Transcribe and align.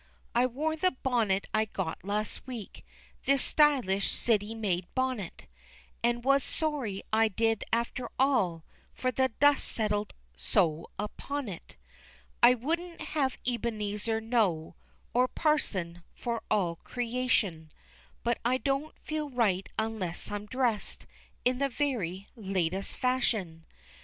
I 0.33 0.47
wore 0.47 0.75
the 0.75 0.97
bonnet 1.03 1.45
I 1.53 1.65
got 1.65 2.03
last 2.03 2.47
week, 2.47 2.83
This 3.25 3.43
stylish 3.43 4.09
city 4.09 4.55
made 4.55 4.87
bonnet, 4.95 5.45
And 6.03 6.23
was 6.23 6.43
sorry 6.43 7.03
I 7.13 7.27
did 7.27 7.63
after 7.71 8.09
all, 8.17 8.65
For 8.95 9.11
the 9.11 9.27
dust 9.37 9.63
settled 9.63 10.15
so 10.35 10.89
upon 10.97 11.47
it. 11.47 11.75
I 12.41 12.55
wouldn't 12.55 12.99
have 13.13 13.37
Ebenezer 13.47 14.19
know, 14.19 14.75
Or 15.13 15.27
Parson, 15.27 16.01
for 16.15 16.41
all 16.49 16.77
creation, 16.77 17.71
But 18.23 18.39
I 18.43 18.57
don't 18.57 18.97
feel 18.97 19.29
right 19.29 19.69
unless 19.77 20.31
I'm 20.31 20.47
dressed 20.47 21.05
In 21.45 21.59
the 21.59 21.69
very 21.69 22.25
latest 22.35 22.97
fashion. 22.97 23.67